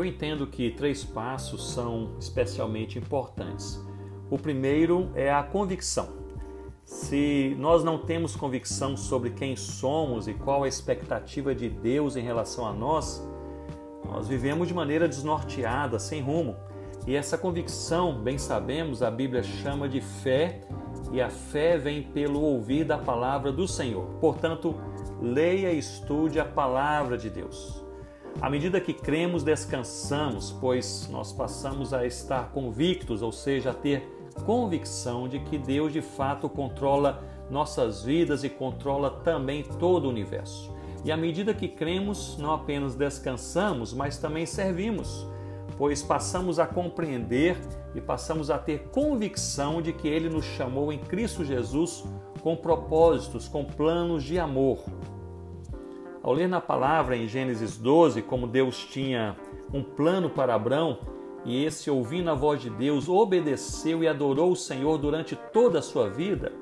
Eu 0.00 0.04
entendo 0.06 0.46
que 0.46 0.70
três 0.70 1.04
passos 1.04 1.74
são 1.74 2.12
especialmente 2.18 2.98
importantes. 2.98 3.78
O 4.30 4.38
primeiro 4.38 5.10
é 5.14 5.30
a 5.30 5.42
convicção. 5.42 6.08
Se 6.86 7.54
nós 7.58 7.84
não 7.84 7.98
temos 7.98 8.34
convicção 8.34 8.96
sobre 8.96 9.28
quem 9.28 9.54
somos 9.56 10.26
e 10.26 10.32
qual 10.32 10.64
a 10.64 10.68
expectativa 10.68 11.54
de 11.54 11.68
Deus 11.68 12.16
em 12.16 12.22
relação 12.22 12.66
a 12.66 12.72
nós, 12.72 13.22
nós 14.06 14.26
vivemos 14.26 14.68
de 14.68 14.72
maneira 14.72 15.06
desnorteada, 15.06 15.98
sem 15.98 16.22
rumo. 16.22 16.56
E 17.06 17.14
essa 17.14 17.36
convicção, 17.36 18.22
bem 18.22 18.38
sabemos, 18.38 19.02
a 19.02 19.10
Bíblia 19.10 19.42
chama 19.42 19.86
de 19.86 20.00
fé, 20.00 20.62
e 21.12 21.20
a 21.20 21.28
fé 21.28 21.76
vem 21.76 22.04
pelo 22.04 22.40
ouvir 22.40 22.84
da 22.84 22.96
palavra 22.96 23.52
do 23.52 23.68
Senhor. 23.68 24.06
Portanto, 24.18 24.74
leia 25.20 25.70
e 25.70 25.78
estude 25.78 26.40
a 26.40 26.44
palavra 26.46 27.18
de 27.18 27.28
Deus. 27.28 27.89
À 28.40 28.48
medida 28.48 28.80
que 28.80 28.94
cremos, 28.94 29.42
descansamos, 29.42 30.50
pois 30.60 31.08
nós 31.10 31.32
passamos 31.32 31.92
a 31.92 32.06
estar 32.06 32.50
convictos, 32.52 33.22
ou 33.22 33.32
seja, 33.32 33.70
a 33.70 33.74
ter 33.74 34.02
convicção 34.46 35.28
de 35.28 35.40
que 35.40 35.58
Deus 35.58 35.92
de 35.92 36.00
fato 36.00 36.48
controla 36.48 37.22
nossas 37.50 38.02
vidas 38.02 38.44
e 38.44 38.48
controla 38.48 39.10
também 39.10 39.62
todo 39.62 40.06
o 40.06 40.08
universo. 40.08 40.72
E 41.04 41.10
à 41.10 41.16
medida 41.16 41.52
que 41.52 41.68
cremos, 41.68 42.36
não 42.38 42.52
apenas 42.52 42.94
descansamos, 42.94 43.92
mas 43.92 44.18
também 44.18 44.46
servimos, 44.46 45.26
pois 45.76 46.02
passamos 46.02 46.58
a 46.58 46.66
compreender 46.66 47.56
e 47.94 48.00
passamos 48.00 48.50
a 48.50 48.58
ter 48.58 48.88
convicção 48.90 49.82
de 49.82 49.92
que 49.92 50.08
Ele 50.08 50.28
nos 50.28 50.44
chamou 50.44 50.92
em 50.92 50.98
Cristo 50.98 51.44
Jesus 51.44 52.04
com 52.42 52.56
propósitos, 52.56 53.48
com 53.48 53.64
planos 53.64 54.22
de 54.22 54.38
amor. 54.38 54.78
Ao 56.22 56.32
ler 56.32 56.48
na 56.48 56.60
palavra 56.60 57.16
em 57.16 57.26
Gênesis 57.26 57.76
12 57.76 58.22
como 58.22 58.46
Deus 58.46 58.84
tinha 58.84 59.36
um 59.72 59.82
plano 59.82 60.28
para 60.28 60.54
Abraão, 60.54 60.98
e 61.44 61.64
esse, 61.64 61.90
ouvindo 61.90 62.30
a 62.30 62.34
voz 62.34 62.60
de 62.60 62.68
Deus, 62.68 63.08
obedeceu 63.08 64.04
e 64.04 64.08
adorou 64.08 64.52
o 64.52 64.56
Senhor 64.56 64.98
durante 64.98 65.34
toda 65.34 65.78
a 65.78 65.82
sua 65.82 66.10
vida, 66.10 66.52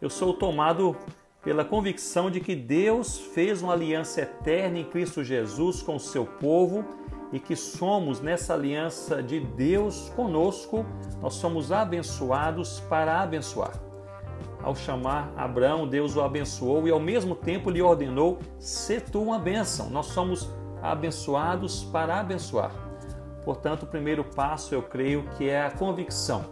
eu 0.00 0.10
sou 0.10 0.34
tomado 0.34 0.94
pela 1.42 1.64
convicção 1.64 2.30
de 2.30 2.40
que 2.40 2.54
Deus 2.54 3.18
fez 3.18 3.62
uma 3.62 3.72
aliança 3.72 4.20
eterna 4.20 4.78
em 4.78 4.84
Cristo 4.84 5.24
Jesus 5.24 5.82
com 5.82 5.96
o 5.96 6.00
seu 6.00 6.26
povo 6.26 6.84
e 7.32 7.40
que 7.40 7.56
somos 7.56 8.20
nessa 8.20 8.52
aliança 8.52 9.22
de 9.22 9.40
Deus 9.40 10.10
conosco, 10.14 10.84
nós 11.20 11.34
somos 11.34 11.72
abençoados 11.72 12.80
para 12.80 13.20
abençoar. 13.20 13.91
Ao 14.62 14.74
chamar 14.76 15.32
Abraão, 15.36 15.86
Deus 15.88 16.14
o 16.14 16.22
abençoou 16.22 16.86
e 16.86 16.90
ao 16.90 17.00
mesmo 17.00 17.34
tempo 17.34 17.70
lhe 17.70 17.82
ordenou: 17.82 18.38
"Se 18.58 19.00
tu 19.00 19.22
uma 19.22 19.38
bênção". 19.38 19.90
Nós 19.90 20.06
somos 20.06 20.48
abençoados 20.80 21.84
para 21.84 22.20
abençoar. 22.20 22.72
Portanto, 23.44 23.82
o 23.84 23.86
primeiro 23.86 24.22
passo 24.24 24.74
eu 24.74 24.82
creio 24.82 25.24
que 25.36 25.48
é 25.48 25.64
a 25.64 25.70
convicção. 25.70 26.44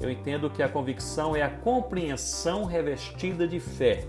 Eu 0.00 0.10
entendo 0.10 0.50
que 0.50 0.62
a 0.62 0.68
convicção 0.68 1.36
é 1.36 1.42
a 1.42 1.50
compreensão 1.50 2.64
revestida 2.64 3.46
de 3.46 3.60
fé. 3.60 4.06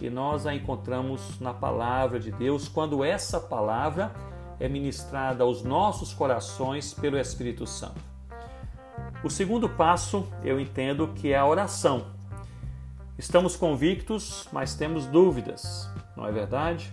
E 0.00 0.10
nós 0.10 0.46
a 0.46 0.54
encontramos 0.54 1.40
na 1.40 1.54
palavra 1.54 2.20
de 2.20 2.30
Deus 2.30 2.68
quando 2.68 3.02
essa 3.02 3.40
palavra 3.40 4.12
é 4.60 4.68
ministrada 4.68 5.42
aos 5.42 5.62
nossos 5.62 6.12
corações 6.12 6.92
pelo 6.92 7.18
Espírito 7.18 7.66
Santo. 7.66 8.00
O 9.22 9.30
segundo 9.30 9.68
passo 9.68 10.28
eu 10.42 10.60
entendo 10.60 11.08
que 11.08 11.32
é 11.32 11.36
a 11.36 11.46
oração. 11.46 12.13
Estamos 13.16 13.54
convictos, 13.54 14.48
mas 14.52 14.74
temos 14.74 15.06
dúvidas, 15.06 15.88
não 16.16 16.26
é 16.26 16.32
verdade? 16.32 16.92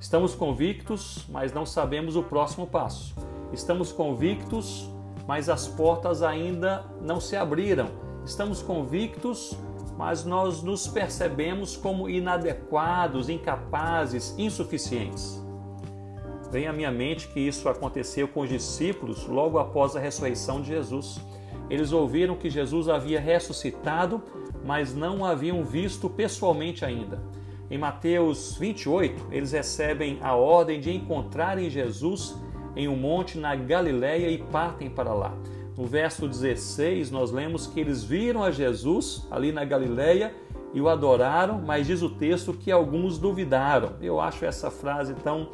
Estamos 0.00 0.34
convictos, 0.34 1.26
mas 1.28 1.52
não 1.52 1.66
sabemos 1.66 2.16
o 2.16 2.22
próximo 2.22 2.66
passo. 2.66 3.14
Estamos 3.52 3.92
convictos, 3.92 4.90
mas 5.26 5.50
as 5.50 5.68
portas 5.68 6.22
ainda 6.22 6.86
não 7.02 7.20
se 7.20 7.36
abriram. 7.36 7.90
Estamos 8.24 8.62
convictos, 8.62 9.58
mas 9.98 10.24
nós 10.24 10.62
nos 10.62 10.88
percebemos 10.88 11.76
como 11.76 12.08
inadequados, 12.08 13.28
incapazes, 13.28 14.34
insuficientes. 14.38 15.38
Vem 16.50 16.66
à 16.66 16.72
minha 16.72 16.90
mente 16.90 17.28
que 17.28 17.40
isso 17.40 17.68
aconteceu 17.68 18.26
com 18.26 18.40
os 18.40 18.48
discípulos 18.48 19.26
logo 19.26 19.58
após 19.58 19.94
a 19.94 20.00
ressurreição 20.00 20.62
de 20.62 20.68
Jesus. 20.68 21.20
Eles 21.68 21.92
ouviram 21.92 22.36
que 22.36 22.48
Jesus 22.48 22.88
havia 22.88 23.20
ressuscitado, 23.20 24.22
mas 24.64 24.94
não 24.94 25.20
o 25.20 25.24
haviam 25.24 25.64
visto 25.64 26.08
pessoalmente 26.08 26.84
ainda. 26.84 27.20
Em 27.70 27.76
Mateus 27.76 28.56
28, 28.58 29.26
eles 29.30 29.52
recebem 29.52 30.18
a 30.22 30.34
ordem 30.34 30.80
de 30.80 30.90
encontrarem 30.90 31.68
Jesus 31.68 32.34
em 32.74 32.88
um 32.88 32.96
monte 32.96 33.38
na 33.38 33.54
Galiléia 33.54 34.30
e 34.30 34.38
partem 34.38 34.88
para 34.88 35.12
lá. 35.12 35.34
No 35.76 35.84
verso 35.84 36.26
16, 36.26 37.10
nós 37.10 37.30
lemos 37.30 37.66
que 37.66 37.78
eles 37.78 38.02
viram 38.02 38.42
a 38.42 38.50
Jesus 38.50 39.26
ali 39.30 39.52
na 39.52 39.64
Galiléia 39.64 40.34
e 40.72 40.80
o 40.80 40.88
adoraram, 40.88 41.60
mas 41.60 41.86
diz 41.86 42.02
o 42.02 42.10
texto 42.10 42.52
que 42.52 42.70
alguns 42.70 43.18
duvidaram. 43.18 43.92
Eu 44.00 44.20
acho 44.20 44.44
essa 44.44 44.70
frase 44.70 45.14
tão 45.14 45.50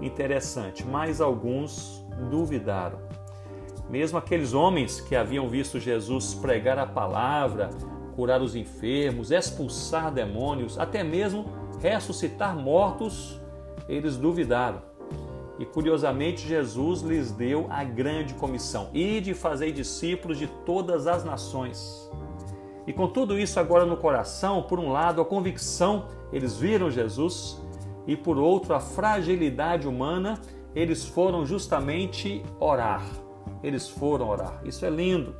interessante, 0.00 0.84
mas 0.84 1.20
alguns 1.20 2.04
duvidaram. 2.30 2.98
Mesmo 3.88 4.18
aqueles 4.18 4.52
homens 4.52 5.00
que 5.00 5.14
haviam 5.14 5.48
visto 5.48 5.78
Jesus 5.78 6.34
pregar 6.34 6.78
a 6.78 6.86
palavra, 6.86 7.70
curar 8.14 8.40
os 8.40 8.54
enfermos, 8.54 9.30
expulsar 9.30 10.12
demônios, 10.12 10.78
até 10.78 11.02
mesmo 11.02 11.46
ressuscitar 11.80 12.56
mortos, 12.56 13.40
eles 13.88 14.16
duvidaram. 14.16 14.82
E 15.58 15.66
curiosamente, 15.66 16.46
Jesus 16.46 17.02
lhes 17.02 17.30
deu 17.30 17.66
a 17.70 17.84
grande 17.84 18.34
comissão: 18.34 18.88
e 18.92 19.20
de 19.20 19.34
fazer 19.34 19.72
discípulos 19.72 20.38
de 20.38 20.46
todas 20.46 21.06
as 21.06 21.24
nações. 21.24 22.10
E 22.86 22.92
com 22.92 23.06
tudo 23.06 23.38
isso 23.38 23.60
agora 23.60 23.86
no 23.86 23.96
coração, 23.96 24.62
por 24.62 24.80
um 24.80 24.90
lado, 24.90 25.20
a 25.20 25.24
convicção, 25.24 26.06
eles 26.32 26.56
viram 26.56 26.90
Jesus, 26.90 27.60
e 28.06 28.16
por 28.16 28.38
outro, 28.38 28.74
a 28.74 28.80
fragilidade 28.80 29.86
humana, 29.86 30.40
eles 30.74 31.04
foram 31.04 31.46
justamente 31.46 32.42
orar. 32.58 33.04
Eles 33.62 33.88
foram 33.88 34.28
orar. 34.28 34.60
Isso 34.64 34.84
é 34.84 34.90
lindo. 34.90 35.36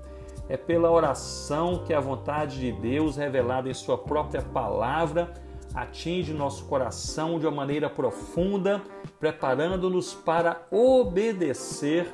É 0.53 0.57
pela 0.59 0.91
oração 0.91 1.79
que 1.79 1.95
a 1.95 1.99
vontade 1.99 2.61
de 2.61 2.71
Deus, 2.73 3.17
revelada 3.17 3.71
em 3.71 3.73
Sua 3.73 3.97
própria 3.97 4.43
palavra, 4.43 5.33
atinge 5.75 6.35
nosso 6.35 6.67
coração 6.67 7.39
de 7.39 7.47
uma 7.47 7.57
maneira 7.57 7.89
profunda, 7.89 8.83
preparando-nos 9.19 10.13
para 10.13 10.61
obedecer 10.71 12.07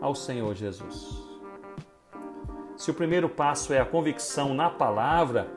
ao 0.00 0.14
Senhor 0.14 0.54
Jesus. 0.54 1.22
Se 2.78 2.90
o 2.90 2.94
primeiro 2.94 3.28
passo 3.28 3.74
é 3.74 3.80
a 3.80 3.84
convicção 3.84 4.54
na 4.54 4.70
palavra 4.70 5.48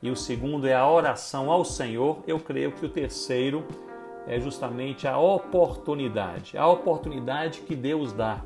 e 0.00 0.10
o 0.10 0.16
segundo 0.16 0.66
é 0.66 0.72
a 0.72 0.88
oração 0.88 1.50
ao 1.50 1.66
Senhor, 1.66 2.20
eu 2.26 2.40
creio 2.40 2.72
que 2.72 2.86
o 2.86 2.88
terceiro 2.88 3.62
é 4.26 4.40
justamente 4.40 5.06
a 5.06 5.18
oportunidade, 5.18 6.56
a 6.56 6.66
oportunidade 6.66 7.60
que 7.60 7.76
Deus 7.76 8.10
dá. 8.10 8.40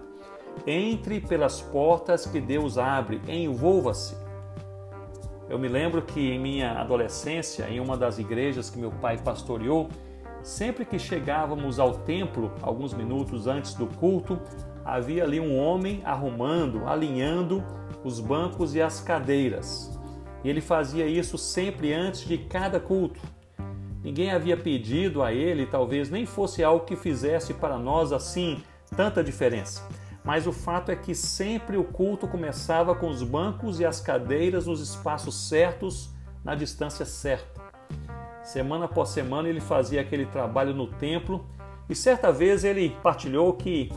Entre 0.66 1.20
pelas 1.20 1.60
portas 1.60 2.26
que 2.26 2.40
Deus 2.40 2.78
abre, 2.78 3.20
envolva-se. 3.28 4.16
Eu 5.48 5.58
me 5.58 5.68
lembro 5.68 6.02
que 6.02 6.20
em 6.30 6.38
minha 6.38 6.72
adolescência, 6.72 7.68
em 7.70 7.80
uma 7.80 7.96
das 7.96 8.18
igrejas 8.18 8.68
que 8.68 8.78
meu 8.78 8.90
pai 8.90 9.16
pastoreou, 9.16 9.88
sempre 10.42 10.84
que 10.84 10.98
chegávamos 10.98 11.78
ao 11.78 11.94
templo, 11.94 12.52
alguns 12.60 12.92
minutos 12.92 13.46
antes 13.46 13.74
do 13.74 13.86
culto, 13.86 14.38
havia 14.84 15.24
ali 15.24 15.40
um 15.40 15.58
homem 15.58 16.02
arrumando, 16.04 16.86
alinhando 16.86 17.64
os 18.04 18.20
bancos 18.20 18.74
e 18.74 18.82
as 18.82 19.00
cadeiras. 19.00 19.98
E 20.44 20.48
ele 20.48 20.60
fazia 20.60 21.06
isso 21.06 21.36
sempre 21.36 21.92
antes 21.92 22.20
de 22.26 22.38
cada 22.38 22.78
culto. 22.78 23.20
Ninguém 24.02 24.30
havia 24.30 24.56
pedido 24.56 25.22
a 25.22 25.32
ele, 25.32 25.66
talvez 25.66 26.08
nem 26.10 26.24
fosse 26.24 26.62
algo 26.62 26.84
que 26.84 26.94
fizesse 26.94 27.54
para 27.54 27.78
nós 27.78 28.12
assim 28.12 28.62
tanta 28.96 29.22
diferença. 29.22 29.86
Mas 30.24 30.46
o 30.46 30.52
fato 30.52 30.90
é 30.90 30.96
que 30.96 31.14
sempre 31.14 31.76
o 31.76 31.84
culto 31.84 32.26
começava 32.26 32.94
com 32.94 33.08
os 33.08 33.22
bancos 33.22 33.80
e 33.80 33.84
as 33.84 34.00
cadeiras 34.00 34.66
nos 34.66 34.80
espaços 34.80 35.48
certos, 35.48 36.10
na 36.44 36.54
distância 36.54 37.04
certa. 37.04 37.60
Semana 38.42 38.86
após 38.86 39.10
semana 39.10 39.48
ele 39.48 39.60
fazia 39.60 40.00
aquele 40.00 40.26
trabalho 40.26 40.74
no 40.74 40.86
templo 40.86 41.46
e 41.88 41.94
certa 41.94 42.32
vez 42.32 42.64
ele 42.64 42.96
partilhou 43.02 43.52
que 43.54 43.90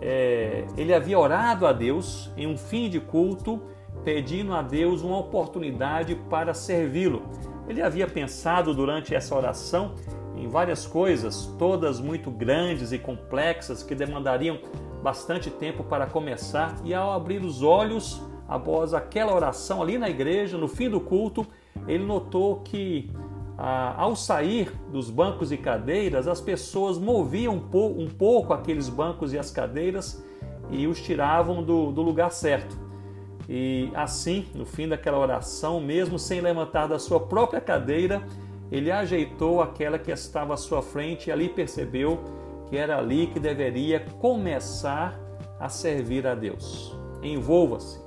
é, 0.00 0.64
ele 0.76 0.94
havia 0.94 1.18
orado 1.18 1.66
a 1.66 1.72
Deus 1.72 2.30
em 2.36 2.46
um 2.46 2.56
fim 2.56 2.88
de 2.88 3.00
culto, 3.00 3.60
pedindo 4.04 4.54
a 4.54 4.62
Deus 4.62 5.02
uma 5.02 5.18
oportunidade 5.18 6.14
para 6.14 6.54
servi-lo. 6.54 7.22
Ele 7.68 7.82
havia 7.82 8.06
pensado 8.06 8.72
durante 8.72 9.14
essa 9.14 9.34
oração 9.34 9.94
em 10.36 10.48
várias 10.48 10.86
coisas, 10.86 11.46
todas 11.58 12.00
muito 12.00 12.30
grandes 12.30 12.92
e 12.92 12.98
complexas, 12.98 13.82
que 13.82 13.94
demandariam 13.94 14.58
bastante 15.02 15.50
tempo 15.50 15.84
para 15.84 16.06
começar, 16.06 16.74
e 16.84 16.92
ao 16.92 17.12
abrir 17.12 17.42
os 17.42 17.62
olhos 17.62 18.22
após 18.48 18.94
aquela 18.94 19.34
oração 19.34 19.82
ali 19.82 19.98
na 19.98 20.08
igreja, 20.08 20.56
no 20.56 20.68
fim 20.68 20.88
do 20.88 21.00
culto, 21.00 21.46
ele 21.86 22.04
notou 22.04 22.60
que 22.60 23.10
ao 23.56 24.14
sair 24.14 24.72
dos 24.92 25.10
bancos 25.10 25.50
e 25.50 25.56
cadeiras, 25.56 26.28
as 26.28 26.40
pessoas 26.40 26.96
moviam 26.96 27.56
um 27.56 28.08
pouco 28.08 28.52
aqueles 28.52 28.88
bancos 28.88 29.32
e 29.32 29.38
as 29.38 29.50
cadeiras 29.50 30.24
e 30.70 30.86
os 30.86 31.02
tiravam 31.02 31.62
do, 31.62 31.90
do 31.90 32.00
lugar 32.00 32.30
certo. 32.30 32.78
E 33.48 33.90
assim, 33.94 34.46
no 34.54 34.64
fim 34.64 34.86
daquela 34.86 35.18
oração, 35.18 35.80
mesmo 35.80 36.18
sem 36.18 36.40
levantar 36.40 36.86
da 36.86 36.98
sua 36.98 37.18
própria 37.18 37.60
cadeira, 37.60 38.22
ele 38.70 38.92
ajeitou 38.92 39.60
aquela 39.60 39.98
que 39.98 40.12
estava 40.12 40.54
à 40.54 40.56
sua 40.56 40.82
frente 40.82 41.28
e 41.28 41.32
ali 41.32 41.48
percebeu 41.48 42.20
que 42.68 42.76
era 42.76 42.98
ali 42.98 43.26
que 43.28 43.40
deveria 43.40 44.00
começar 44.18 45.18
a 45.58 45.68
servir 45.68 46.26
a 46.26 46.34
Deus. 46.34 46.96
Envolva-se. 47.22 48.00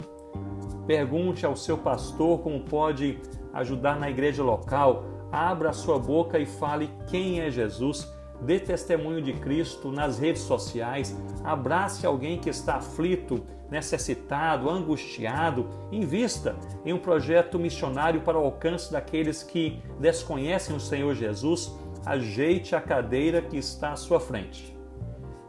Pergunte 0.85 1.45
ao 1.45 1.55
seu 1.55 1.77
pastor 1.77 2.39
como 2.39 2.61
pode 2.61 3.19
ajudar 3.53 3.99
na 3.99 4.09
igreja 4.09 4.43
local. 4.43 5.05
Abra 5.31 5.73
sua 5.73 5.97
boca 5.97 6.39
e 6.39 6.45
fale 6.45 6.89
quem 7.07 7.39
é 7.39 7.49
Jesus. 7.49 8.11
Dê 8.41 8.59
testemunho 8.59 9.21
de 9.21 9.33
Cristo 9.33 9.91
nas 9.91 10.17
redes 10.17 10.41
sociais. 10.41 11.15
Abrace 11.43 12.05
alguém 12.05 12.39
que 12.39 12.49
está 12.49 12.75
aflito, 12.75 13.45
necessitado, 13.69 14.69
angustiado. 14.69 15.67
Invista 15.91 16.55
em 16.83 16.91
um 16.91 16.97
projeto 16.97 17.59
missionário 17.59 18.21
para 18.21 18.39
o 18.39 18.43
alcance 18.43 18.91
daqueles 18.91 19.43
que 19.43 19.79
desconhecem 19.99 20.75
o 20.75 20.79
Senhor 20.79 21.13
Jesus. 21.13 21.73
Ajeite 22.05 22.75
a 22.75 22.81
cadeira 22.81 23.41
que 23.41 23.57
está 23.57 23.91
à 23.91 23.95
sua 23.95 24.19
frente. 24.19 24.75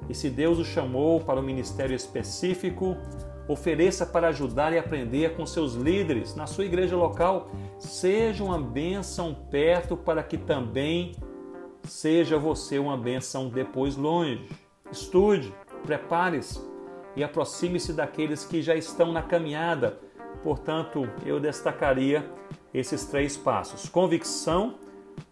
E 0.08 0.14
se 0.14 0.28
Deus 0.28 0.58
o 0.58 0.64
chamou 0.64 1.20
para 1.20 1.40
um 1.40 1.42
ministério 1.42 1.94
específico, 1.94 2.96
ofereça 3.48 4.04
para 4.04 4.28
ajudar 4.28 4.72
e 4.72 4.78
aprender 4.78 5.34
com 5.36 5.46
seus 5.46 5.74
líderes 5.74 6.34
na 6.34 6.46
sua 6.46 6.64
igreja 6.64 6.96
local. 6.96 7.50
Seja 7.78 8.44
uma 8.44 8.60
bênção 8.60 9.34
perto 9.50 9.96
para 9.96 10.22
que 10.22 10.36
também 10.36 11.12
seja 11.84 12.38
você 12.38 12.78
uma 12.78 12.96
bênção 12.96 13.48
depois 13.48 13.96
longe. 13.96 14.48
Estude, 14.90 15.52
prepare-se 15.84 16.60
e 17.16 17.24
aproxime-se 17.24 17.92
daqueles 17.92 18.44
que 18.44 18.62
já 18.62 18.74
estão 18.74 19.12
na 19.12 19.22
caminhada. 19.22 19.98
Portanto, 20.42 21.08
eu 21.24 21.38
destacaria 21.38 22.28
esses 22.74 23.06
três 23.06 23.36
passos: 23.36 23.88
convicção 23.88 24.76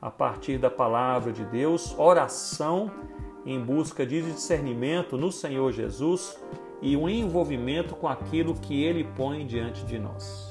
a 0.01 0.11
partir 0.11 0.59
da 0.59 0.71
palavra 0.71 1.33
de 1.33 1.45
Deus, 1.45 1.95
oração 1.99 2.91
em 3.45 3.59
busca 3.61 4.07
de 4.07 4.23
discernimento 4.23 5.17
no 5.17 5.33
Senhor 5.33 5.73
Jesus 5.73 6.39
e 6.83 6.97
um 6.97 7.09
envolvimento 7.09 7.95
com 7.95 8.09
aquilo 8.09 8.55
que 8.55 8.83
ele 8.83 9.05
põe 9.17 9.47
diante 9.47 9.85
de 9.85 9.99
nós. 9.99 10.50